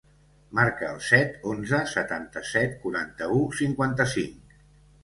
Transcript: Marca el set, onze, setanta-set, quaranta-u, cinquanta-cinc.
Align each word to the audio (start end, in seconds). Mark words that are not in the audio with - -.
Marca 0.59 0.87
el 0.93 1.03
set, 1.09 1.37
onze, 1.51 1.83
setanta-set, 1.93 2.75
quaranta-u, 2.87 3.41
cinquanta-cinc. 3.63 4.63